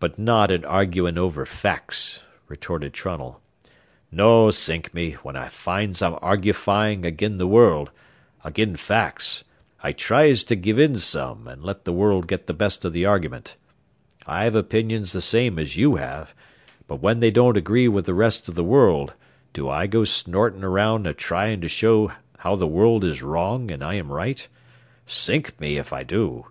[0.00, 3.40] "But not in argufying over facts," retorted Trunnell.
[4.10, 7.92] "No, sink me, when I finds I'm argufying agin the world,
[8.44, 9.44] agin facts,
[9.84, 13.06] I tries to give in some and let the world get the best o' the
[13.06, 13.56] argument.
[14.26, 16.34] I've opinions the same as you have,
[16.88, 19.14] but when they don't agree with the rest o' the world,
[19.52, 23.80] do I go snortin' around a tryin' to show how the world is wrong an'
[23.80, 24.48] I am right?
[25.06, 26.46] Sink me if I do.